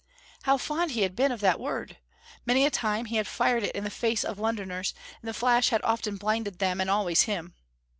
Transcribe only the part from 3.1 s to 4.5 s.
had fired it in the face of